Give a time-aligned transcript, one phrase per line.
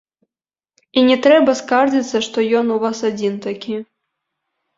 [1.01, 3.75] І не трэба скардзіцца, што ён у вас адзін такі.